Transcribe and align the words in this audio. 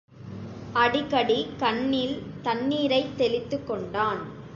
அடிக்கடி 0.73 1.47
கண்ணில் 1.57 2.23
தண்ணீரைத் 2.41 3.17
தெளித்துக் 3.17 3.67
கொண்டான். 3.67 4.21